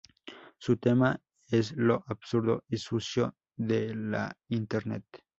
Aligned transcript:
Su 0.57 0.77
tema 0.77 1.21
es 1.49 1.73
lo 1.73 2.03
absurdo 2.07 2.63
y 2.67 2.77
sucio 2.77 3.35
de 3.55 3.93
la 3.93 4.35
internet. 4.49 5.05